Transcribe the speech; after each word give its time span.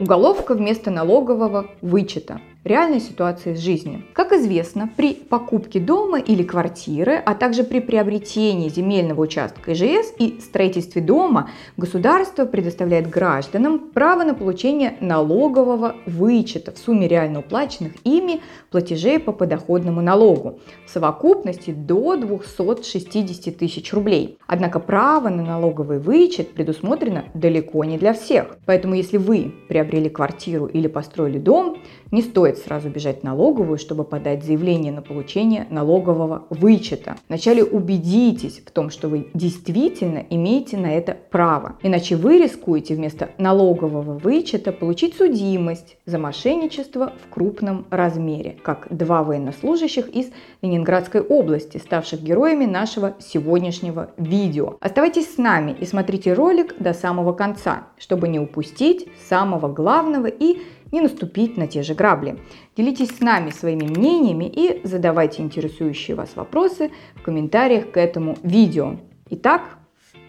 Уголовка 0.00 0.54
вместо 0.54 0.90
налогового 0.90 1.66
вычета. 1.82 2.40
Реальная 2.64 3.00
ситуация 3.00 3.54
из 3.54 3.58
жизни. 3.58 4.04
Как 4.12 4.32
известно, 4.32 4.88
при 4.96 5.14
покупке 5.14 5.80
дома 5.80 6.20
или 6.20 6.44
квартиры, 6.44 7.16
а 7.16 7.34
также 7.34 7.64
при 7.64 7.80
приобретении 7.80 8.68
земельного 8.68 9.22
участка 9.22 9.72
ИЖС 9.72 10.12
и 10.16 10.38
строительстве 10.40 11.02
дома, 11.02 11.50
государство 11.76 12.44
предоставляет 12.44 13.10
гражданам 13.10 13.80
право 13.92 14.22
на 14.22 14.34
получение 14.34 14.96
налогового 15.00 15.96
вычета 16.06 16.70
в 16.70 16.78
сумме 16.78 17.08
реально 17.08 17.40
уплаченных 17.40 17.94
ими 18.04 18.42
платежей 18.70 19.18
по 19.18 19.32
подоходному 19.32 20.00
налогу 20.00 20.60
в 20.86 20.90
совокупности 20.90 21.72
до 21.72 22.16
260 22.16 23.56
тысяч 23.56 23.92
рублей. 23.92 24.38
Однако 24.46 24.78
право 24.78 25.30
на 25.30 25.42
налоговый 25.42 25.98
вычет 25.98 26.52
предусмотрено 26.52 27.24
далеко 27.34 27.84
не 27.84 27.98
для 27.98 28.12
всех. 28.14 28.56
Поэтому 28.66 28.94
если 28.94 29.16
вы 29.16 29.52
приобрели 29.68 30.08
квартиру 30.08 30.66
или 30.66 30.86
построили 30.86 31.38
дом, 31.38 31.78
не 32.12 32.22
стоит 32.22 32.51
сразу 32.58 32.88
бежать 32.88 33.20
в 33.20 33.24
налоговую, 33.24 33.78
чтобы 33.78 34.04
подать 34.04 34.44
заявление 34.44 34.92
на 34.92 35.02
получение 35.02 35.66
налогового 35.70 36.46
вычета. 36.50 37.16
Вначале 37.28 37.64
убедитесь 37.64 38.62
в 38.64 38.70
том, 38.70 38.90
что 38.90 39.08
вы 39.08 39.28
действительно 39.34 40.24
имеете 40.30 40.76
на 40.76 40.94
это 40.94 41.16
право. 41.30 41.76
Иначе 41.82 42.16
вы 42.16 42.38
рискуете 42.38 42.94
вместо 42.94 43.30
налогового 43.38 44.18
вычета 44.18 44.72
получить 44.72 45.16
судимость 45.16 45.96
за 46.06 46.18
мошенничество 46.18 47.12
в 47.24 47.32
крупном 47.32 47.86
размере, 47.90 48.56
как 48.62 48.86
два 48.90 49.22
военнослужащих 49.22 50.08
из 50.08 50.30
Ленинградской 50.62 51.20
области, 51.20 51.78
ставших 51.78 52.22
героями 52.22 52.66
нашего 52.66 53.14
сегодняшнего 53.18 54.10
видео. 54.16 54.76
Оставайтесь 54.80 55.34
с 55.34 55.38
нами 55.38 55.76
и 55.78 55.86
смотрите 55.86 56.32
ролик 56.32 56.74
до 56.78 56.92
самого 56.92 57.32
конца, 57.32 57.88
чтобы 57.98 58.28
не 58.28 58.38
упустить 58.38 59.08
самого 59.28 59.68
главного 59.72 60.26
и 60.26 60.58
не 60.92 61.00
наступить 61.00 61.56
на 61.56 61.66
те 61.66 61.82
же 61.82 61.94
грабли. 61.94 62.38
Делитесь 62.76 63.16
с 63.16 63.20
нами 63.20 63.50
своими 63.50 63.84
мнениями 63.84 64.44
и 64.44 64.80
задавайте 64.84 65.42
интересующие 65.42 66.14
вас 66.14 66.36
вопросы 66.36 66.90
в 67.14 67.22
комментариях 67.22 67.90
к 67.90 67.96
этому 67.96 68.36
видео. 68.42 68.98
Итак, 69.30 69.78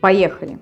поехали! 0.01 0.59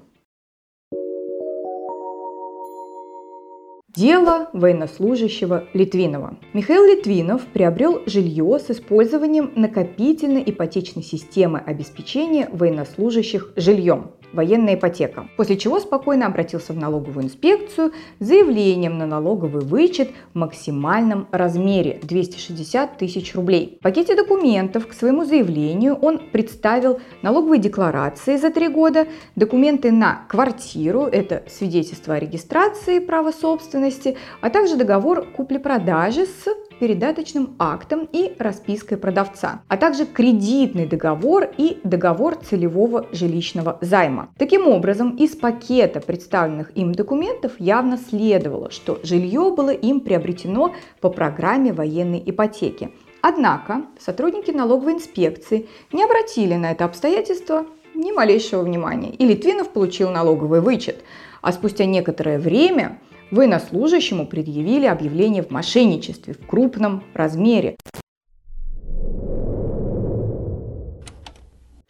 Дело 3.93 4.49
военнослужащего 4.53 5.65
Литвинова. 5.73 6.37
Михаил 6.53 6.85
Литвинов 6.85 7.45
приобрел 7.47 8.01
жилье 8.05 8.57
с 8.57 8.71
использованием 8.71 9.51
накопительной 9.57 10.43
ипотечной 10.45 11.03
системы 11.03 11.59
обеспечения 11.59 12.47
военнослужащих 12.53 13.51
жильем 13.57 14.11
военная 14.33 14.75
ипотека. 14.75 15.27
После 15.37 15.57
чего 15.57 15.79
спокойно 15.79 16.25
обратился 16.25 16.73
в 16.73 16.77
налоговую 16.77 17.25
инспекцию 17.25 17.91
с 18.19 18.25
заявлением 18.25 18.97
на 18.97 19.05
налоговый 19.05 19.63
вычет 19.63 20.11
в 20.33 20.37
максимальном 20.37 21.27
размере 21.31 21.99
260 22.01 22.97
тысяч 22.97 23.35
рублей. 23.35 23.77
В 23.79 23.83
пакете 23.83 24.15
документов 24.15 24.87
к 24.87 24.93
своему 24.93 25.25
заявлению 25.25 25.95
он 25.95 26.19
представил 26.31 26.99
налоговые 27.21 27.59
декларации 27.59 28.37
за 28.37 28.49
три 28.49 28.67
года, 28.67 29.07
документы 29.35 29.91
на 29.91 30.25
квартиру, 30.27 31.03
это 31.03 31.43
свидетельство 31.47 32.15
о 32.15 32.19
регистрации 32.19 32.99
права 32.99 33.31
собственности, 33.31 34.17
а 34.41 34.49
также 34.49 34.75
договор 34.75 35.25
купли-продажи 35.25 36.25
с 36.25 36.70
передаточным 36.81 37.55
актом 37.59 38.09
и 38.11 38.33
распиской 38.39 38.97
продавца, 38.97 39.61
а 39.67 39.77
также 39.77 40.07
кредитный 40.07 40.87
договор 40.87 41.47
и 41.55 41.79
договор 41.83 42.37
целевого 42.37 43.05
жилищного 43.11 43.77
займа. 43.81 44.29
Таким 44.39 44.67
образом, 44.67 45.15
из 45.15 45.35
пакета 45.35 45.99
представленных 45.99 46.75
им 46.75 46.95
документов 46.95 47.51
явно 47.59 47.99
следовало, 47.99 48.71
что 48.71 48.99
жилье 49.03 49.53
было 49.55 49.69
им 49.69 49.99
приобретено 49.99 50.73
по 51.01 51.11
программе 51.11 51.71
военной 51.71 52.23
ипотеки. 52.25 52.89
Однако 53.21 53.83
сотрудники 53.99 54.49
налоговой 54.49 54.93
инспекции 54.93 55.67
не 55.93 56.03
обратили 56.03 56.55
на 56.55 56.71
это 56.71 56.85
обстоятельство 56.85 57.67
ни 57.93 58.11
малейшего 58.11 58.63
внимания, 58.63 59.11
и 59.11 59.23
Литвинов 59.23 59.69
получил 59.69 60.09
налоговый 60.09 60.61
вычет. 60.61 61.03
А 61.43 61.51
спустя 61.51 61.85
некоторое 61.85 62.39
время 62.39 62.99
Военнослужащему 63.31 64.27
предъявили 64.27 64.85
объявление 64.85 65.41
в 65.41 65.51
мошенничестве 65.51 66.33
в 66.33 66.45
крупном 66.45 67.03
размере. 67.13 67.77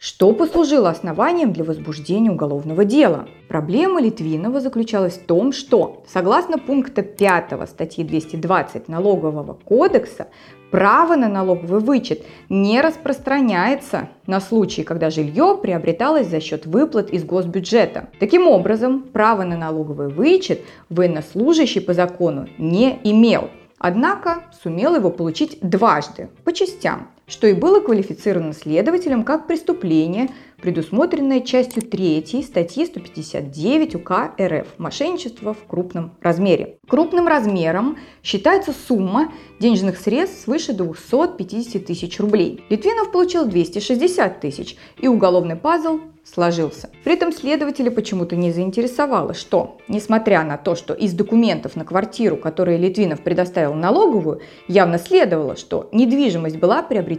Что 0.04 0.32
послужило 0.32 0.90
основанием 0.90 1.52
для 1.52 1.62
возбуждения 1.62 2.32
уголовного 2.32 2.84
дела? 2.84 3.28
Проблема 3.46 4.02
Литвинова 4.02 4.60
заключалась 4.60 5.14
в 5.14 5.26
том, 5.26 5.52
что, 5.52 6.02
согласно 6.12 6.58
пункта 6.58 7.02
5 7.02 7.68
статьи 7.68 8.02
220 8.02 8.88
Налогового 8.88 9.54
кодекса, 9.54 10.26
право 10.72 11.14
на 11.14 11.28
налоговый 11.28 11.78
вычет 11.78 12.24
не 12.48 12.80
распространяется 12.80 14.08
на 14.26 14.40
случаи, 14.40 14.82
когда 14.82 15.08
жилье 15.08 15.56
приобреталось 15.62 16.26
за 16.26 16.40
счет 16.40 16.66
выплат 16.66 17.10
из 17.10 17.22
госбюджета. 17.22 18.08
Таким 18.18 18.48
образом, 18.48 19.04
право 19.04 19.44
на 19.44 19.56
налоговый 19.56 20.08
вычет 20.08 20.62
военнослужащий 20.88 21.80
по 21.80 21.94
закону 21.94 22.48
не 22.58 22.98
имел. 23.04 23.50
Однако 23.78 24.42
сумел 24.64 24.96
его 24.96 25.10
получить 25.10 25.58
дважды, 25.60 26.28
по 26.42 26.52
частям, 26.52 27.08
что 27.26 27.46
и 27.46 27.54
было 27.54 27.80
квалифицировано 27.80 28.52
следователем 28.52 29.24
как 29.24 29.46
преступление, 29.46 30.28
предусмотренное 30.60 31.40
частью 31.40 31.82
3 31.82 32.42
статьи 32.42 32.86
159 32.86 33.96
УК 33.96 34.34
РФ 34.40 34.66
«Мошенничество 34.78 35.54
в 35.54 35.66
крупном 35.66 36.12
размере». 36.20 36.78
Крупным 36.88 37.26
размером 37.26 37.98
считается 38.22 38.72
сумма 38.72 39.32
денежных 39.58 39.98
средств 39.98 40.44
свыше 40.44 40.72
250 40.72 41.84
тысяч 41.84 42.20
рублей. 42.20 42.64
Литвинов 42.68 43.10
получил 43.12 43.46
260 43.46 44.40
тысяч, 44.40 44.76
и 44.98 45.08
уголовный 45.08 45.56
пазл 45.56 46.00
сложился. 46.24 46.90
При 47.02 47.14
этом 47.14 47.32
следователя 47.32 47.90
почему-то 47.90 48.36
не 48.36 48.52
заинтересовало, 48.52 49.34
что, 49.34 49.78
несмотря 49.88 50.44
на 50.44 50.56
то, 50.56 50.76
что 50.76 50.94
из 50.94 51.12
документов 51.14 51.74
на 51.74 51.84
квартиру, 51.84 52.36
которые 52.36 52.78
Литвинов 52.78 53.22
предоставил 53.22 53.74
налоговую, 53.74 54.40
явно 54.68 54.98
следовало, 54.98 55.56
что 55.56 55.88
недвижимость 55.92 56.58
была 56.58 56.82
приобретена 56.82 57.11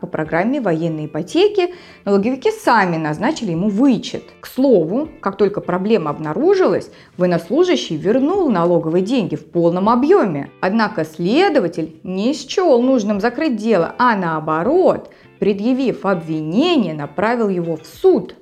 по 0.00 0.06
программе 0.06 0.60
военной 0.60 1.06
ипотеки, 1.06 1.74
налоговики 2.04 2.50
сами 2.50 2.96
назначили 2.96 3.52
ему 3.52 3.68
вычет. 3.68 4.24
К 4.40 4.46
слову, 4.46 5.08
как 5.20 5.36
только 5.36 5.60
проблема 5.60 6.10
обнаружилась, 6.10 6.90
военнослужащий 7.16 7.96
вернул 7.96 8.50
налоговые 8.50 9.04
деньги 9.04 9.36
в 9.36 9.46
полном 9.46 9.88
объеме. 9.88 10.50
Однако 10.60 11.04
следователь 11.04 12.00
не 12.02 12.34
счел 12.34 12.82
нужным 12.82 13.20
закрыть 13.20 13.56
дело, 13.56 13.94
а 13.98 14.16
наоборот– 14.16 15.10
предъявив 15.38 16.04
обвинение, 16.04 16.94
направил 16.94 17.48
его 17.48 17.76
в 17.76 17.86
суд. 17.86 18.34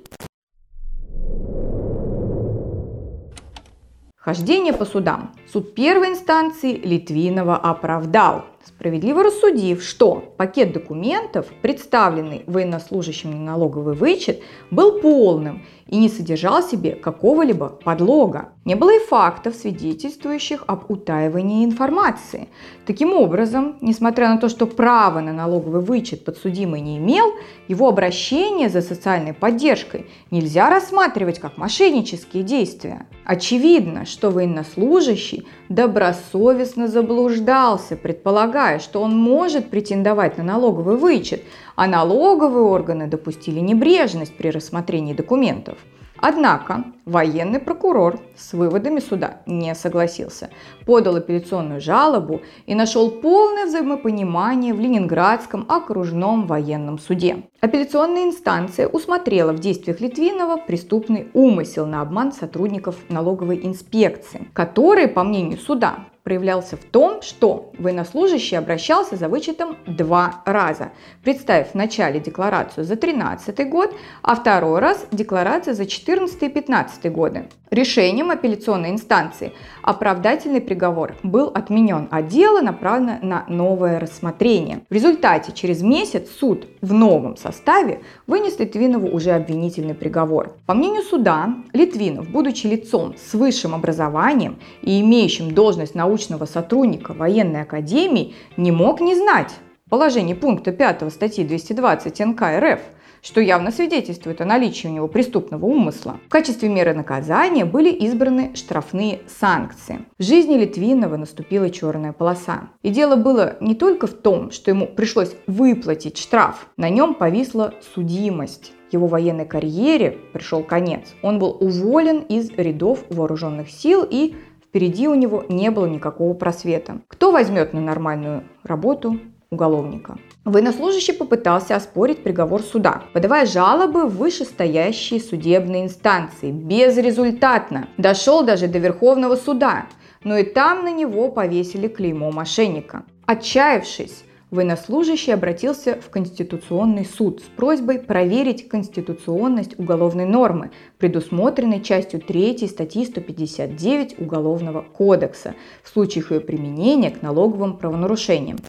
Хождение 4.15 4.73
по 4.73 4.83
судам. 4.83 5.31
Суд 5.51 5.73
первой 5.73 6.09
инстанции 6.09 6.73
Литвинова 6.73 7.55
оправдал, 7.55 8.43
справедливо 8.77 9.23
рассудив, 9.23 9.81
что 9.81 10.33
пакет 10.37 10.71
документов, 10.71 11.47
представленный 11.63 12.43
военнослужащим 12.45 13.31
на 13.31 13.53
налоговый 13.53 13.95
вычет, 13.95 14.43
был 14.69 15.01
полным 15.01 15.65
и 15.87 15.97
не 15.97 16.09
содержал 16.09 16.61
в 16.61 16.69
себе 16.69 16.91
какого-либо 16.91 17.69
подлога. 17.69 18.49
Не 18.65 18.75
было 18.75 18.95
и 18.95 18.99
фактов, 18.99 19.55
свидетельствующих 19.55 20.63
об 20.67 20.91
утаивании 20.91 21.63
информации. 21.63 22.49
Таким 22.85 23.13
образом, 23.13 23.77
несмотря 23.81 24.29
на 24.29 24.37
то, 24.37 24.49
что 24.49 24.65
право 24.65 25.21
на 25.21 25.31
налоговый 25.31 25.81
вычет 25.81 26.25
подсудимый 26.25 26.81
не 26.81 26.97
имел, 26.97 27.33
его 27.67 27.87
обращение 27.87 28.67
за 28.69 28.81
социальной 28.81 29.33
поддержкой 29.33 30.07
нельзя 30.31 30.69
рассматривать 30.69 31.39
как 31.39 31.57
мошеннические 31.57 32.43
действия. 32.43 33.07
Очевидно, 33.23 34.05
что 34.05 34.31
военнослужащий 34.31 35.47
добросовестно 35.69 36.87
заблуждался, 36.87 37.95
предполагая, 37.95 38.79
что 38.79 39.01
он 39.01 39.17
может 39.17 39.69
претендовать 39.69 40.37
на 40.37 40.43
налоговый 40.43 40.97
вычет, 40.97 41.43
а 41.77 41.85
налоговые 41.85 42.65
органы 42.65 43.07
допустили 43.07 43.59
небрежность 43.59 44.35
при 44.35 44.49
рассмотрении 44.49 45.13
документов. 45.13 45.77
Однако 46.19 46.85
военный 47.05 47.59
прокурор 47.59 48.19
с 48.35 48.53
выводами 48.53 48.99
суда 48.99 49.41
не 49.45 49.73
согласился, 49.75 50.49
подал 50.85 51.15
апелляционную 51.15 51.79
жалобу 51.79 52.41
и 52.65 52.75
нашел 52.75 53.09
полное 53.09 53.65
взаимопонимание 53.65 54.73
в 54.73 54.79
Ленинградском 54.79 55.65
окружном 55.69 56.47
военном 56.47 56.99
суде. 56.99 57.43
Апелляционная 57.61 58.25
инстанция 58.25 58.87
усмотрела 58.87 59.51
в 59.53 59.59
действиях 59.59 59.99
Литвинова 59.99 60.57
преступный 60.57 61.29
умысел 61.33 61.85
на 61.85 62.01
обман 62.01 62.31
сотрудников 62.31 62.95
налоговой 63.09 63.65
инспекции, 63.65 64.47
который, 64.53 65.07
по 65.07 65.23
мнению 65.23 65.59
суда, 65.59 65.99
проявлялся 66.27 66.75
в 66.75 66.83
том, 66.83 67.21
что 67.21 67.71
военнослужащий 67.79 68.57
обращался 68.57 69.15
за 69.15 69.29
вычетом 69.29 69.77
два 69.87 70.41
раза, 70.45 70.91
представив 71.23 71.67
в 71.69 71.75
начале 71.75 72.19
декларацию 72.19 72.83
за 72.83 72.97
2013 72.97 73.69
год, 73.69 73.95
а 74.23 74.35
второй 74.35 74.81
раз 74.81 75.07
декларация 75.13 75.73
за 75.73 75.85
2014 76.07 76.43
и 76.43 76.47
2015 76.47 77.11
годы. 77.11 77.49
Решением 77.69 78.31
апелляционной 78.31 78.91
инстанции 78.91 79.51
оправдательный 79.81 80.61
приговор 80.61 81.15
был 81.21 81.47
отменен, 81.53 82.07
а 82.11 82.21
дело 82.21 82.61
направлено 82.61 83.19
на 83.21 83.45
новое 83.49 83.99
рассмотрение. 83.99 84.83
В 84.89 84.93
результате 84.93 85.51
через 85.51 85.81
месяц 85.81 86.29
суд 86.29 86.65
в 86.81 86.93
новом 86.93 87.35
составе 87.35 87.99
вынес 88.25 88.57
Литвинову 88.57 89.09
уже 89.09 89.31
обвинительный 89.31 89.95
приговор. 89.95 90.55
По 90.65 90.73
мнению 90.73 91.03
суда, 91.03 91.55
Литвинов, 91.73 92.29
будучи 92.29 92.67
лицом 92.67 93.15
с 93.17 93.33
высшим 93.33 93.75
образованием 93.75 94.57
и 94.81 95.01
имеющим 95.01 95.53
должность 95.53 95.93
научного 95.93 96.45
сотрудника 96.45 97.13
военной 97.13 97.63
академии, 97.63 98.33
не 98.55 98.71
мог 98.71 99.01
не 99.01 99.15
знать 99.15 99.53
положение 99.89 100.35
пункта 100.35 100.71
5 100.71 101.11
статьи 101.11 101.43
220 101.43 102.19
НК 102.19 102.41
РФ– 102.59 102.79
что 103.21 103.41
явно 103.41 103.71
свидетельствует 103.71 104.41
о 104.41 104.45
наличии 104.45 104.87
у 104.87 104.91
него 104.91 105.07
преступного 105.07 105.65
умысла. 105.65 106.19
В 106.27 106.29
качестве 106.29 106.69
меры 106.69 106.93
наказания 106.93 107.65
были 107.65 107.89
избраны 107.89 108.51
штрафные 108.55 109.19
санкции. 109.27 110.05
В 110.17 110.23
жизни 110.23 110.55
Литвинова 110.55 111.17
наступила 111.17 111.69
черная 111.69 112.13
полоса. 112.13 112.69
И 112.83 112.89
дело 112.89 113.15
было 113.15 113.57
не 113.59 113.75
только 113.75 114.07
в 114.07 114.13
том, 114.13 114.51
что 114.51 114.71
ему 114.71 114.87
пришлось 114.87 115.35
выплатить 115.47 116.17
штраф, 116.17 116.67
на 116.77 116.89
нем 116.89 117.13
повисла 117.13 117.73
судимость 117.93 118.73
его 118.91 119.07
военной 119.07 119.45
карьере 119.45 120.17
пришел 120.33 120.63
конец. 120.63 121.13
Он 121.21 121.39
был 121.39 121.57
уволен 121.59 122.19
из 122.19 122.49
рядов 122.51 123.03
вооруженных 123.09 123.69
сил 123.69 124.07
и 124.09 124.35
впереди 124.63 125.07
у 125.07 125.15
него 125.15 125.43
не 125.49 125.71
было 125.71 125.85
никакого 125.85 126.33
просвета. 126.33 127.01
Кто 127.07 127.31
возьмет 127.31 127.73
на 127.73 127.81
нормальную 127.81 128.43
работу 128.63 129.19
уголовника? 129.49 130.17
Военнослужащий 130.47 131.13
попытался 131.13 131.75
оспорить 131.75 132.23
приговор 132.23 132.61
суда, 132.61 133.03
подавая 133.11 133.45
жалобы 133.45 134.05
в 134.05 134.15
вышестоящие 134.15 135.19
судебные 135.19 135.83
инстанции. 135.83 136.51
Безрезультатно. 136.51 137.89
Дошел 137.97 138.43
даже 138.43 138.69
до 138.69 138.77
Верховного 138.77 139.35
суда. 139.35 139.87
Но 140.23 140.37
и 140.37 140.43
там 140.43 140.85
на 140.85 140.93
него 140.93 141.31
повесили 141.31 141.89
клеймо 141.89 142.31
мошенника. 142.31 143.03
Отчаявшись, 143.25 144.23
военнослужащий 144.49 145.33
обратился 145.33 145.99
в 145.99 146.09
Конституционный 146.09 147.03
суд 147.03 147.41
с 147.41 147.57
просьбой 147.57 147.99
проверить 147.99 148.69
конституционность 148.69 149.77
уголовной 149.77 150.25
нормы, 150.25 150.71
предусмотренной 150.97 151.81
частью 151.81 152.21
3 152.21 152.65
статьи 152.69 153.03
159 153.03 154.17
Уголовного 154.19 154.81
кодекса 154.81 155.55
в 155.83 155.89
случаях 155.89 156.31
ее 156.31 156.39
применения 156.39 157.11
к 157.11 157.21
налоговым 157.21 157.75
правонарушениям. 157.77 158.59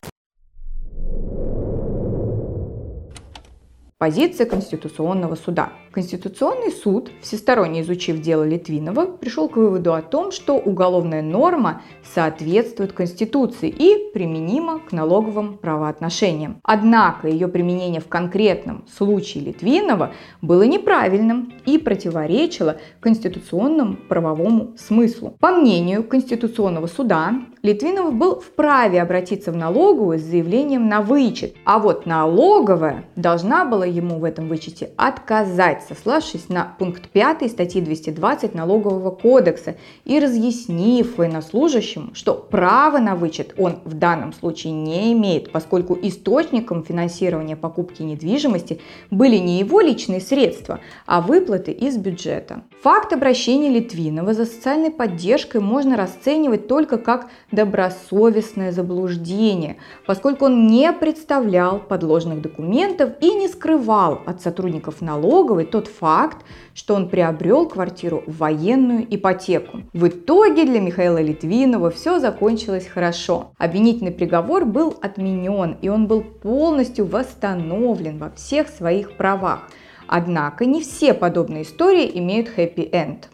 Позиция 3.99 4.47
Конституционного 4.47 5.35
суда. 5.35 5.73
Конституционный 5.91 6.71
суд, 6.71 7.11
всесторонне 7.21 7.81
изучив 7.81 8.21
дело 8.21 8.45
Литвинова, 8.45 9.07
пришел 9.07 9.49
к 9.49 9.57
выводу 9.57 9.93
о 9.93 10.03
том, 10.03 10.31
что 10.31 10.57
уголовная 10.57 11.21
норма 11.21 11.83
соответствует 12.05 12.93
Конституции 12.93 13.69
и 13.69 14.13
применима 14.13 14.79
к 14.79 14.93
налоговым 14.93 15.59
правоотношениям. 15.59 16.61
Однако 16.63 17.27
ее 17.27 17.49
применение 17.49 18.01
в 18.01 18.07
конкретном 18.07 18.87
случае 18.87 19.47
Литвинова 19.47 20.13
было 20.43 20.63
неправильным 20.63 21.53
и 21.67 21.77
противоречило 21.77 22.77
конституционному 23.01 23.97
правовому 24.09 24.77
смыслу. 24.79 25.37
По 25.41 25.51
мнению 25.51 26.05
Конституционного 26.05 26.87
суда, 26.87 27.33
Литвинов 27.63 28.15
был 28.15 28.39
вправе 28.41 29.03
обратиться 29.03 29.51
в 29.51 29.57
налоговую 29.57 30.19
с 30.19 30.23
заявлением 30.23 30.89
на 30.89 31.01
вычет, 31.01 31.57
а 31.65 31.79
вот 31.79 32.07
налоговая 32.07 33.05
должна 33.17 33.65
была 33.65 33.85
ему 33.85 34.19
в 34.19 34.25
этом 34.25 34.49
вычете 34.49 34.91
отказать, 34.97 35.83
сославшись 35.89 36.49
на 36.49 36.77
пункт 36.79 37.09
5 37.09 37.51
статьи 37.51 37.81
220 37.81 38.55
Налогового 38.55 39.11
кодекса 39.11 39.77
и 40.05 40.21
разъяснив 40.21 41.19
военнослужащему, 41.19 42.15
что 42.15 42.35
право 42.35 42.99
на 42.99 43.17
вычет 43.17 43.55
он 43.59 43.81
в 43.85 43.95
данном 43.95 44.33
случае 44.33 44.73
не 44.73 45.13
имеет, 45.13 45.51
поскольку 45.51 45.99
источником 46.01 46.85
финансирования 46.85 47.57
покупки 47.57 48.03
недвижимости 48.03 48.81
были 49.11 49.37
не 49.37 49.59
его 49.59 49.81
личные 49.81 50.21
средства, 50.21 50.79
а 51.07 51.21
выплаты 51.21 51.73
из 51.73 51.97
бюджета. 51.97 52.63
Факт 52.83 53.13
обращения 53.13 53.71
Литвинова 53.71 54.33
за 54.33 54.45
социальной 54.45 54.91
поддержкой 54.91 55.61
можно 55.61 55.97
расценивать 55.97 56.69
только 56.69 56.99
как 56.99 57.29
добросовестное 57.51 58.73
заблуждение, 58.73 59.77
поскольку 60.07 60.47
он 60.47 60.67
не 60.67 60.93
представлял 60.93 61.79
подложных 61.79 62.43
документов 62.43 63.13
и 63.21 63.33
не 63.33 63.49
скрывал 63.49 64.21
от 64.27 64.43
сотрудников 64.43 65.01
налоговой 65.01 65.65
тот 65.65 65.89
факт, 65.89 66.45
что 66.75 66.95
он 66.95 67.09
приобрел 67.09 67.69
квартиру 67.69 68.23
в 68.27 68.39
военную 68.39 69.07
ипотеку. 69.09 69.83
В 69.93 70.09
итоге 70.09 70.65
для 70.65 70.81
Михаила 70.81 71.21
Литвинова 71.21 71.91
все 71.91 72.19
закончилось 72.19 72.87
хорошо. 72.87 73.53
Обвинительный 73.59 74.13
приговор 74.13 74.65
был 74.65 74.97
отменен, 75.01 75.77
и 75.81 75.89
он 75.89 76.07
был 76.07 76.23
полностью 76.23 77.07
восстановлен 77.07 78.19
во 78.19 78.31
всех 78.31 78.69
своих 78.69 79.17
правах. 79.17 79.69
Однако 80.07 80.65
не 80.65 80.81
все 80.81 81.13
подобные 81.15 81.63
истории 81.63 82.11
имеют 82.15 82.49
хэппи-энд. 82.49 83.29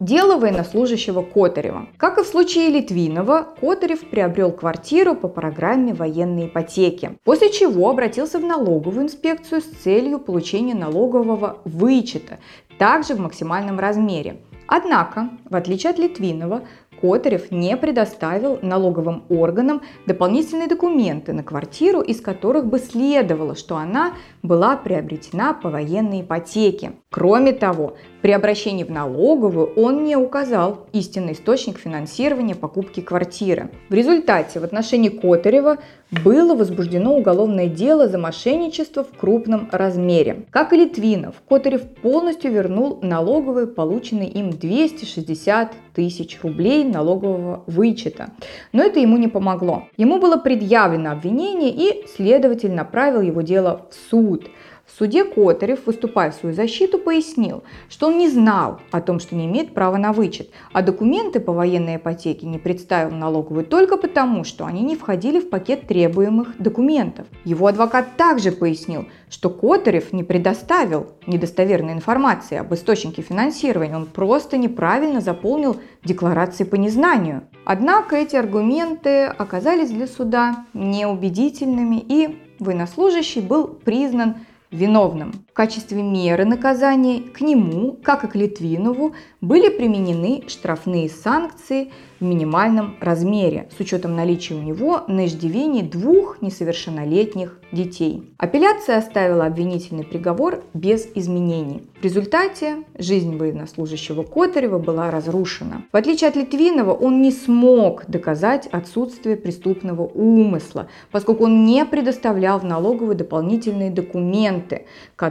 Дело 0.00 0.38
военнослужащего 0.38 1.20
Котарева. 1.20 1.86
Как 1.98 2.16
и 2.16 2.22
в 2.22 2.26
случае 2.26 2.70
Литвинова, 2.70 3.48
Котарев 3.60 4.08
приобрел 4.08 4.50
квартиру 4.50 5.14
по 5.14 5.28
программе 5.28 5.92
военной 5.92 6.46
ипотеки, 6.46 7.18
после 7.22 7.52
чего 7.52 7.90
обратился 7.90 8.38
в 8.38 8.42
налоговую 8.42 9.04
инспекцию 9.04 9.60
с 9.60 9.66
целью 9.66 10.18
получения 10.18 10.74
налогового 10.74 11.58
вычета, 11.66 12.38
также 12.78 13.12
в 13.12 13.20
максимальном 13.20 13.78
размере. 13.78 14.40
Однако, 14.66 15.28
в 15.44 15.54
отличие 15.54 15.90
от 15.90 15.98
Литвинова, 15.98 16.62
Котарев 17.00 17.50
не 17.50 17.76
предоставил 17.76 18.58
налоговым 18.62 19.24
органам 19.28 19.82
дополнительные 20.06 20.68
документы 20.68 21.32
на 21.32 21.42
квартиру, 21.42 22.00
из 22.00 22.20
которых 22.20 22.66
бы 22.66 22.78
следовало, 22.78 23.54
что 23.54 23.76
она 23.76 24.12
была 24.42 24.76
приобретена 24.76 25.54
по 25.54 25.70
военной 25.70 26.22
ипотеке. 26.22 26.92
Кроме 27.10 27.52
того, 27.52 27.96
при 28.22 28.32
обращении 28.32 28.84
в 28.84 28.90
налоговую 28.90 29.72
он 29.74 30.04
не 30.04 30.16
указал 30.16 30.86
истинный 30.92 31.32
источник 31.32 31.78
финансирования 31.78 32.54
покупки 32.54 33.00
квартиры. 33.00 33.70
В 33.88 33.94
результате 33.94 34.60
в 34.60 34.64
отношении 34.64 35.08
Котарева 35.08 35.78
было 36.10 36.54
возбуждено 36.54 37.14
уголовное 37.14 37.68
дело 37.68 38.08
за 38.08 38.18
мошенничество 38.18 39.04
в 39.04 39.16
крупном 39.16 39.68
размере. 39.70 40.46
Как 40.50 40.72
и 40.72 40.76
Литвинов, 40.76 41.36
Котарев 41.48 41.82
полностью 41.82 42.52
вернул 42.52 42.98
налоговые 43.02 43.66
полученные 43.66 44.28
им 44.28 44.50
260 44.50 45.72
тысяч 45.94 46.38
рублей 46.42 46.84
налогового 46.84 47.62
вычета. 47.66 48.30
Но 48.72 48.82
это 48.82 49.00
ему 49.00 49.16
не 49.16 49.28
помогло. 49.28 49.84
Ему 49.96 50.18
было 50.18 50.36
предъявлено 50.36 51.12
обвинение 51.12 51.70
и 51.70 52.06
следователь 52.16 52.72
направил 52.72 53.20
его 53.20 53.42
дело 53.42 53.86
в 53.90 54.10
суд. 54.10 54.48
В 54.92 54.98
суде 54.98 55.24
Котарев, 55.24 55.86
выступая 55.86 56.30
в 56.30 56.34
свою 56.34 56.54
защиту, 56.54 56.98
пояснил, 56.98 57.62
что 57.88 58.08
он 58.08 58.18
не 58.18 58.28
знал 58.28 58.80
о 58.90 59.00
том, 59.00 59.20
что 59.20 59.36
не 59.36 59.46
имеет 59.46 59.72
права 59.72 59.96
на 59.96 60.12
вычет, 60.12 60.50
а 60.72 60.82
документы 60.82 61.38
по 61.40 61.52
военной 61.52 61.96
ипотеке 61.96 62.46
не 62.46 62.58
представил 62.58 63.14
налоговую 63.14 63.64
только 63.64 63.96
потому, 63.96 64.44
что 64.44 64.66
они 64.66 64.82
не 64.82 64.96
входили 64.96 65.40
в 65.40 65.48
пакет 65.48 65.86
требуемых 65.86 66.58
документов. 66.58 67.26
Его 67.44 67.68
адвокат 67.68 68.16
также 68.16 68.52
пояснил, 68.52 69.06
что 69.30 69.48
Котарев 69.48 70.12
не 70.12 70.24
предоставил 70.24 71.06
недостоверной 71.26 71.92
информации 71.92 72.58
об 72.58 72.74
источнике 72.74 73.22
финансирования, 73.22 73.96
он 73.96 74.06
просто 74.06 74.58
неправильно 74.58 75.20
заполнил 75.20 75.76
декларации 76.04 76.64
по 76.64 76.74
незнанию. 76.74 77.44
Однако 77.64 78.16
эти 78.16 78.34
аргументы 78.34 79.26
оказались 79.26 79.90
для 79.90 80.08
суда 80.08 80.66
неубедительными 80.74 82.04
и 82.06 82.40
военнослужащий 82.58 83.40
был 83.40 83.68
признан 83.68 84.36
виновным. 84.70 85.46
В 85.50 85.52
качестве 85.52 86.00
меры 86.00 86.44
наказания 86.44 87.22
к 87.22 87.40
нему, 87.40 87.98
как 88.04 88.22
и 88.22 88.28
к 88.28 88.36
Литвинову, 88.36 89.14
были 89.40 89.68
применены 89.68 90.44
штрафные 90.46 91.08
санкции 91.08 91.90
в 92.20 92.24
минимальном 92.24 92.96
размере 93.00 93.68
с 93.76 93.80
учетом 93.80 94.14
наличия 94.14 94.54
у 94.54 94.62
него 94.62 95.02
на 95.08 95.26
иждивении 95.26 95.82
двух 95.82 96.42
несовершеннолетних 96.42 97.58
детей. 97.72 98.30
Апелляция 98.36 98.98
оставила 98.98 99.46
обвинительный 99.46 100.04
приговор 100.04 100.62
без 100.74 101.08
изменений. 101.14 101.82
В 102.00 102.04
результате 102.04 102.84
жизнь 102.98 103.36
военнослужащего 103.36 104.22
Котарева 104.22 104.78
была 104.78 105.10
разрушена. 105.10 105.84
В 105.92 105.96
отличие 105.96 106.28
от 106.28 106.36
Литвинова, 106.36 106.92
он 106.92 107.22
не 107.22 107.30
смог 107.30 108.04
доказать 108.06 108.66
отсутствие 108.66 109.36
преступного 109.36 110.02
умысла, 110.02 110.88
поскольку 111.10 111.44
он 111.44 111.64
не 111.64 111.84
предоставлял 111.86 112.58
в 112.58 112.64
налоговую 112.64 113.16
дополнительные 113.16 113.90
документы, 113.90 114.86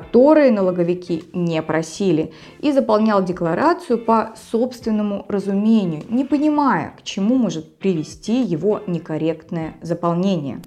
которые 0.09 0.51
налоговики 0.51 1.25
не 1.33 1.61
просили, 1.61 2.33
и 2.59 2.71
заполнял 2.71 3.23
декларацию 3.23 3.99
по 3.99 4.33
собственному 4.51 5.23
разумению, 5.27 6.01
не 6.09 6.25
понимая, 6.25 6.95
к 6.97 7.03
чему 7.03 7.35
может 7.35 7.77
привести 7.77 8.41
его 8.41 8.81
некорректное 8.87 9.75
заполнение. 9.83 10.61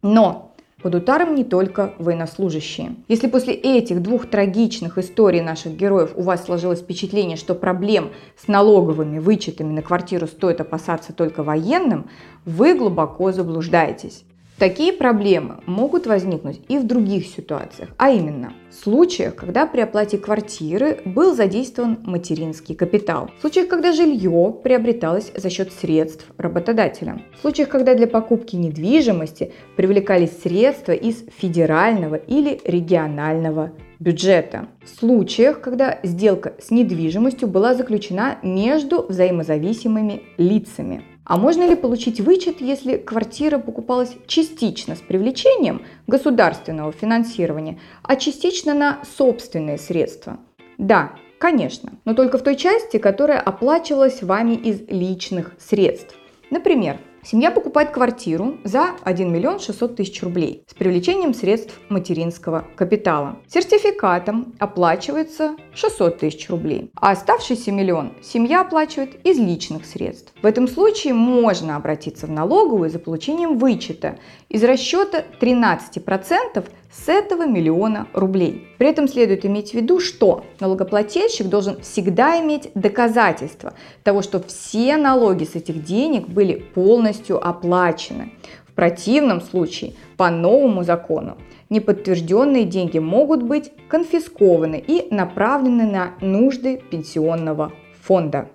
Но 0.00 0.52
Под 0.82 0.96
ударом 0.96 1.36
не 1.36 1.44
только 1.44 1.94
военнослужащие. 1.98 2.96
Если 3.06 3.28
после 3.28 3.54
этих 3.54 4.02
двух 4.02 4.28
трагичных 4.28 4.98
историй 4.98 5.40
наших 5.40 5.76
героев 5.76 6.10
у 6.16 6.22
вас 6.22 6.44
сложилось 6.44 6.80
впечатление, 6.80 7.36
что 7.36 7.54
проблем 7.54 8.10
с 8.36 8.48
налоговыми 8.48 9.20
вычетами 9.20 9.72
на 9.72 9.82
квартиру 9.82 10.26
стоит 10.26 10.60
опасаться 10.60 11.12
только 11.12 11.44
военным, 11.44 12.10
вы 12.44 12.74
глубоко 12.74 13.30
заблуждаетесь. 13.30 14.24
Такие 14.62 14.92
проблемы 14.92 15.56
могут 15.66 16.06
возникнуть 16.06 16.60
и 16.68 16.78
в 16.78 16.86
других 16.86 17.26
ситуациях, 17.26 17.88
а 17.96 18.10
именно 18.10 18.52
в 18.70 18.74
случаях, 18.74 19.34
когда 19.34 19.66
при 19.66 19.80
оплате 19.80 20.18
квартиры 20.18 21.00
был 21.04 21.34
задействован 21.34 21.98
материнский 22.04 22.76
капитал, 22.76 23.28
в 23.36 23.40
случаях, 23.40 23.66
когда 23.66 23.90
жилье 23.92 24.54
приобреталось 24.62 25.32
за 25.34 25.50
счет 25.50 25.72
средств 25.72 26.26
работодателя, 26.38 27.20
в 27.36 27.40
случаях, 27.40 27.70
когда 27.70 27.96
для 27.96 28.06
покупки 28.06 28.54
недвижимости 28.54 29.52
привлекались 29.74 30.40
средства 30.40 30.92
из 30.92 31.24
федерального 31.38 32.14
или 32.14 32.60
регионального 32.64 33.72
бюджета. 33.98 34.68
В 34.84 34.96
случаях, 34.96 35.60
когда 35.60 35.98
сделка 36.04 36.54
с 36.60 36.70
недвижимостью 36.70 37.48
была 37.48 37.74
заключена 37.74 38.38
между 38.44 39.06
взаимозависимыми 39.08 40.22
лицами. 40.38 41.02
А 41.24 41.36
можно 41.36 41.68
ли 41.68 41.76
получить 41.76 42.20
вычет, 42.20 42.60
если 42.60 42.96
квартира 42.96 43.58
покупалась 43.58 44.16
частично 44.26 44.96
с 44.96 45.00
привлечением 45.00 45.82
государственного 46.06 46.92
финансирования, 46.92 47.78
а 48.02 48.16
частично 48.16 48.74
на 48.74 48.98
собственные 49.16 49.78
средства? 49.78 50.38
Да, 50.78 51.12
конечно, 51.38 51.92
но 52.04 52.14
только 52.14 52.38
в 52.38 52.42
той 52.42 52.56
части, 52.56 52.98
которая 52.98 53.38
оплачивалась 53.38 54.22
вами 54.22 54.54
из 54.54 54.80
личных 54.88 55.54
средств. 55.58 56.16
Например, 56.50 56.98
Семья 57.24 57.52
покупает 57.52 57.90
квартиру 57.92 58.58
за 58.64 58.96
1 59.04 59.32
миллион 59.32 59.60
600 59.60 59.94
тысяч 59.94 60.20
рублей 60.24 60.64
с 60.66 60.74
привлечением 60.74 61.34
средств 61.34 61.78
материнского 61.88 62.66
капитала. 62.74 63.38
Сертификатом 63.46 64.54
оплачивается 64.58 65.54
600 65.72 66.18
тысяч 66.18 66.50
рублей, 66.50 66.90
а 66.96 67.12
оставшийся 67.12 67.70
миллион 67.70 68.12
семья 68.22 68.62
оплачивает 68.62 69.24
из 69.24 69.38
личных 69.38 69.86
средств. 69.86 70.32
В 70.42 70.46
этом 70.46 70.66
случае 70.66 71.14
можно 71.14 71.76
обратиться 71.76 72.26
в 72.26 72.30
налоговую 72.30 72.90
за 72.90 72.98
получением 72.98 73.56
вычета 73.56 74.18
из 74.48 74.64
расчета 74.64 75.24
13% 75.40 76.68
с 76.92 77.08
этого 77.08 77.46
миллиона 77.46 78.06
рублей. 78.12 78.68
При 78.78 78.88
этом 78.88 79.08
следует 79.08 79.46
иметь 79.46 79.70
в 79.70 79.74
виду, 79.74 79.98
что 79.98 80.44
налогоплательщик 80.60 81.48
должен 81.48 81.80
всегда 81.80 82.40
иметь 82.40 82.70
доказательства 82.74 83.72
того, 84.02 84.22
что 84.22 84.40
все 84.42 84.96
налоги 84.96 85.44
с 85.44 85.54
этих 85.54 85.82
денег 85.84 86.28
были 86.28 86.54
полностью 86.54 87.44
оплачены. 87.44 88.32
В 88.68 88.74
противном 88.74 89.40
случае, 89.40 89.94
по 90.16 90.30
новому 90.30 90.82
закону, 90.82 91.36
неподтвержденные 91.70 92.64
деньги 92.64 92.98
могут 92.98 93.42
быть 93.42 93.72
конфискованы 93.88 94.82
и 94.86 95.14
направлены 95.14 95.84
на 95.84 96.14
нужды 96.20 96.82
пенсионного 96.90 97.72
фонда. 98.02 98.48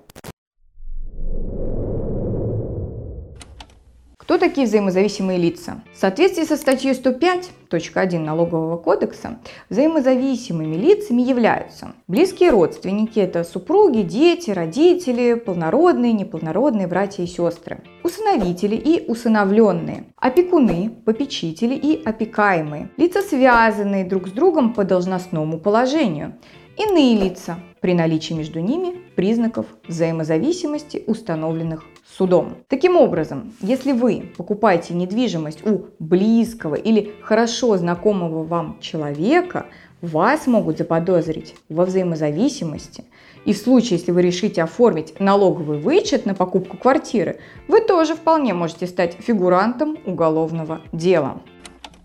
Кто 4.28 4.38
такие 4.38 4.68
взаимозависимые 4.68 5.40
лица? 5.40 5.82
В 5.94 5.98
соответствии 5.98 6.44
со 6.44 6.58
статьей 6.58 6.92
105.1 6.92 8.20
Налогового 8.20 8.76
кодекса, 8.76 9.40
взаимозависимыми 9.70 10.76
лицами 10.76 11.22
являются 11.22 11.94
близкие 12.10 12.50
родственники, 12.50 13.20
это 13.20 13.46
супруги, 13.46 14.02
дети, 14.02 14.52
родители, 14.52 15.36
полнородные, 15.36 16.12
неполнородные 16.12 16.88
братья 16.88 17.24
и 17.24 17.26
сестры, 17.26 17.80
усыновители 18.04 18.76
и 18.76 19.10
усыновленные, 19.10 20.08
опекуны, 20.18 20.92
попечители 21.06 21.76
и 21.76 22.04
опекаемые, 22.04 22.90
лица, 22.98 23.22
связанные 23.22 24.04
друг 24.04 24.28
с 24.28 24.32
другом 24.32 24.74
по 24.74 24.84
должностному 24.84 25.58
положению, 25.58 26.34
иные 26.76 27.16
лица 27.16 27.60
при 27.80 27.94
наличии 27.94 28.34
между 28.34 28.60
ними 28.60 28.94
признаков 29.16 29.68
взаимозависимости, 29.88 31.06
установленных 31.08 31.86
судом. 32.18 32.58
Таким 32.68 32.98
образом, 32.98 33.54
если 33.62 33.92
вы 33.92 34.32
покупаете 34.38 34.94
недвижимость 34.94 35.66
у 35.66 35.86
близкого 36.00 36.76
или 36.76 37.14
хорошо 37.22 37.78
знакомого 37.78 38.44
вам 38.44 38.78
человека, 38.82 39.68
вас 40.02 40.48
могут 40.48 40.78
заподозрить 40.78 41.56
во 41.70 41.86
взаимозависимости. 41.86 43.04
И 43.46 43.54
в 43.54 43.58
случае, 43.58 43.98
если 44.00 44.12
вы 44.12 44.22
решите 44.22 44.62
оформить 44.64 45.20
налоговый 45.20 45.80
вычет 45.80 46.26
на 46.26 46.34
покупку 46.34 46.78
квартиры, 46.78 47.40
вы 47.68 47.82
тоже 47.82 48.16
вполне 48.16 48.54
можете 48.54 48.88
стать 48.88 49.14
фигурантом 49.20 49.98
уголовного 50.06 50.82
дела. 50.92 51.42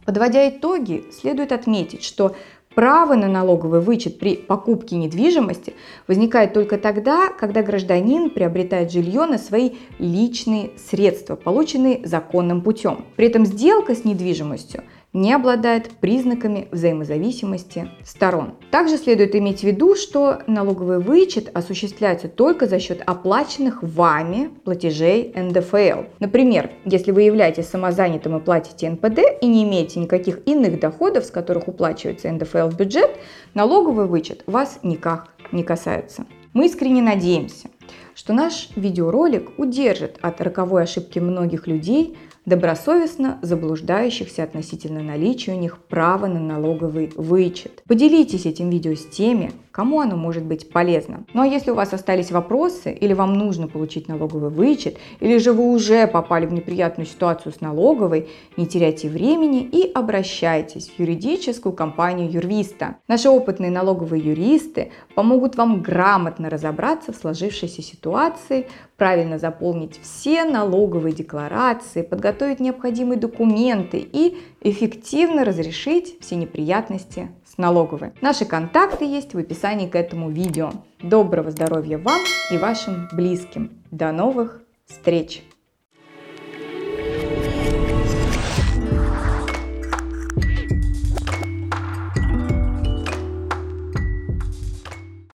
Подводя 0.05 0.49
итоги, 0.49 1.05
следует 1.13 1.53
отметить, 1.53 2.03
что 2.03 2.35
Право 2.75 3.15
на 3.15 3.29
налоговый 3.29 3.81
вычет 3.81 4.19
при 4.19 4.37
покупке 4.37 4.97
недвижимости 4.97 5.75
возникает 6.09 6.55
только 6.55 6.79
тогда, 6.79 7.29
когда 7.29 7.63
гражданин 7.63 8.31
приобретает 8.31 8.91
жилье 8.91 9.27
на 9.27 9.39
свои 9.39 9.73
личные 9.99 10.71
средства, 10.79 11.37
полученные 11.37 12.01
законным 12.07 12.63
путем. 12.63 13.05
При 13.17 13.27
этом 13.27 13.45
сделка 13.45 13.95
с 13.95 14.05
недвижимостью 14.05 14.85
не 15.13 15.33
обладает 15.33 15.91
признаками 15.91 16.69
взаимозависимости 16.71 17.91
сторон. 18.05 18.55
Также 18.71 18.97
следует 18.97 19.35
иметь 19.35 19.61
в 19.61 19.65
виду, 19.65 19.95
что 19.95 20.43
налоговый 20.47 20.99
вычет 21.01 21.51
осуществляется 21.55 22.29
только 22.29 22.67
за 22.67 22.79
счет 22.79 23.03
оплаченных 23.05 23.83
вами 23.83 24.51
платежей 24.65 25.33
НДФЛ. 25.35 26.05
Например, 26.19 26.71
если 26.85 27.11
вы 27.11 27.23
являетесь 27.23 27.69
самозанятым 27.69 28.37
и 28.37 28.41
платите 28.41 28.89
НПД 28.89 29.21
и 29.41 29.47
не 29.47 29.65
имеете 29.65 30.01
никаких 30.01 30.41
иных 30.47 30.81
доходов, 30.81 31.27
с 31.27 31.31
которых 31.31 31.69
уплачивается 31.69 32.31
НДФЛ 32.31 32.69
в 32.69 32.77
бюджет, 32.77 33.11
налоговый 33.55 34.07
вычет 34.07 34.43
вас 34.47 34.79
никак 34.83 35.29
не 35.53 35.63
касается. 35.63 36.25
Мы 36.55 36.67
искренне 36.67 37.03
надеемся, 37.03 37.69
что 38.15 38.33
наш 38.33 38.69
видеоролик 38.77 39.59
удержит 39.59 40.19
от 40.21 40.41
роковой 40.41 40.83
ошибки 40.83 41.19
многих 41.19 41.67
людей, 41.67 42.17
добросовестно 42.47 43.39
заблуждающихся 43.43 44.43
относительно 44.43 45.03
наличия 45.03 45.53
у 45.53 45.59
них 45.59 45.79
права 45.79 46.27
на 46.27 46.41
налоговый 46.41 47.13
вычет. 47.17 47.83
Поделитесь 47.87 48.47
этим 48.47 48.71
видео 48.71 48.95
с 48.95 49.07
теми, 49.07 49.53
кому 49.73 50.01
оно 50.01 50.17
может 50.17 50.45
быть 50.45 50.71
полезно. 50.71 51.25
Ну 51.33 51.43
а 51.43 51.47
если 51.47 51.71
у 51.71 51.75
вас 51.75 51.93
остались 51.93 52.31
вопросы 52.31 52.93
или 52.93 53.15
вам 53.15 53.35
нужно 53.35 53.67
получить 53.67 54.07
налоговый 54.07 54.51
вычет, 54.51 54.99
или 55.21 55.39
же 55.39 55.53
вы 55.53 55.73
уже 55.73 56.07
попали 56.07 56.47
в 56.47 56.53
неприятную 56.53 57.07
ситуацию 57.07 57.53
с 57.53 57.61
налоговой, 57.61 58.29
не 58.57 58.67
теряйте 58.67 59.09
времени 59.09 59.63
и 59.63 59.91
обращайтесь 59.91 60.91
в 60.91 60.99
юридическую 61.01 61.73
компанию 61.73 62.31
Юрвиста. 62.31 62.97
Наши 63.09 63.29
опытные 63.29 63.71
налоговые 63.71 64.23
юристы 64.23 64.93
помогут 65.15 65.57
вам 65.57 65.81
грамотно 65.81 66.51
разобраться 66.51 67.13
в 67.13 67.17
сложившейся 67.17 67.83
ситуации, 67.83 68.67
правильно 68.97 69.39
заполнить 69.39 69.99
все 70.01 70.45
налоговые 70.45 71.15
декларации, 71.15 72.03
подготовить 72.03 72.61
необходимые 72.61 73.19
документы 73.19 73.99
и 73.99 74.39
эффективно 74.61 75.45
разрешить 75.45 76.21
все 76.21 76.37
неприятности 76.37 77.31
с 77.53 77.59
налоговой. 77.59 78.13
Наши 78.21 78.45
контакты 78.45 79.05
есть 79.05 79.35
в 79.35 79.39
описании 79.39 79.89
к 79.89 79.95
этому 79.95 80.31
видео. 80.31 80.73
Доброго 81.01 81.51
здоровья 81.51 81.99
вам 81.99 82.21
и 82.51 82.57
вашим 82.57 83.09
близким. 83.13 83.83
До 83.91 84.13
новых 84.13 84.63
встреч! 84.87 85.43